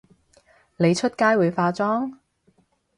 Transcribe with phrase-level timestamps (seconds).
[0.77, 2.17] 你出街會化妝？